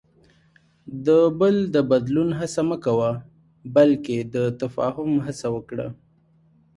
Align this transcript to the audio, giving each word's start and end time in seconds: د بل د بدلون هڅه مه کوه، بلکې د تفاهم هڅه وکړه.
د 1.05 1.07
بل 1.39 1.55
د 1.75 1.77
بدلون 1.91 2.29
هڅه 2.39 2.61
مه 2.69 2.77
کوه، 2.85 3.11
بلکې 3.75 4.17
د 4.33 4.35
تفاهم 4.61 5.11
هڅه 5.25 5.47
وکړه. 5.55 5.87